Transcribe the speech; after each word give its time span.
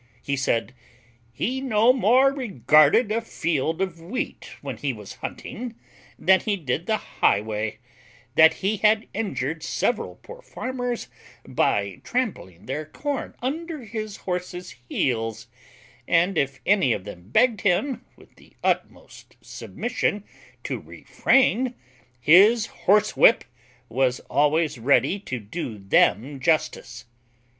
He 0.23 0.35
said, 0.35 0.73
"He 1.31 1.61
no 1.61 1.93
more 1.93 2.33
regarded 2.33 3.11
a 3.11 3.21
field 3.21 3.83
of 3.83 4.01
wheat 4.01 4.55
when 4.61 4.77
he 4.77 4.93
was 4.93 5.17
hunting, 5.21 5.75
than 6.17 6.39
he 6.39 6.57
did 6.57 6.87
the 6.87 6.97
highway; 6.97 7.77
that 8.33 8.55
he 8.65 8.77
had 8.77 9.07
injured 9.13 9.61
several 9.61 10.15
poor 10.23 10.41
farmers 10.41 11.07
by 11.47 12.01
trampling 12.03 12.65
their 12.65 12.83
corn 12.83 13.35
under 13.43 13.83
his 13.83 14.17
horse's 14.17 14.71
heels; 14.89 15.45
and 16.07 16.35
if 16.35 16.61
any 16.65 16.93
of 16.93 17.03
them 17.03 17.29
begged 17.29 17.61
him 17.61 18.03
with 18.15 18.37
the 18.37 18.55
utmost 18.63 19.35
submission 19.39 20.23
to 20.63 20.79
refrain, 20.79 21.75
his 22.19 22.65
horsewhip 22.85 23.43
was 23.87 24.19
always 24.31 24.79
ready 24.79 25.19
to 25.19 25.37
do 25.39 25.77
them 25.77 26.39
justice." 26.39 27.05